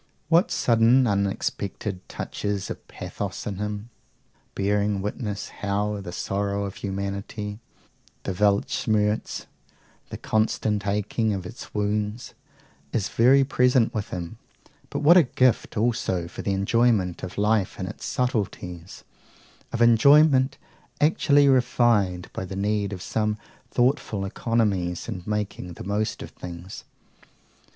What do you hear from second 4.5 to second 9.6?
bearing witness how the sorrow of humanity, the Weltschmerz,